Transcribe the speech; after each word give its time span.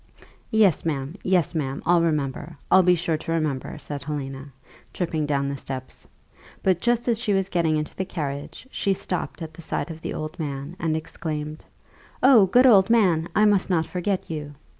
"Yes, 0.49 0.83
ma'am; 0.83 1.13
yes, 1.21 1.53
ma'am, 1.53 1.83
I'll 1.85 2.01
remember; 2.01 2.57
I'll 2.71 2.81
be 2.81 2.95
sure 2.95 3.17
to 3.17 3.31
remember," 3.33 3.77
said 3.77 4.01
Helena, 4.01 4.51
tripping 4.93 5.27
down 5.27 5.47
the 5.47 5.57
steps. 5.57 6.07
But 6.63 6.81
just 6.81 7.07
as 7.07 7.19
she 7.19 7.33
was 7.35 7.49
getting 7.49 7.77
into 7.77 7.95
the 7.95 8.03
carriage 8.05 8.67
she 8.71 8.95
stopped 8.95 9.43
at 9.43 9.53
the 9.53 9.61
sight 9.61 9.91
of 9.91 10.01
the 10.01 10.15
old 10.15 10.39
man, 10.39 10.75
and 10.79 10.97
exclaimed, 10.97 11.63
"Oh, 12.23 12.47
good 12.47 12.65
old 12.65 12.89
man! 12.89 13.29
I 13.35 13.45
must 13.45 13.69
not 13.69 13.85
forget 13.85 14.27
you." 14.27 14.55